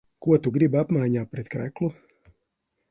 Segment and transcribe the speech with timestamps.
[0.25, 1.93] Ko tu gribi apmaiņā pret kreklu?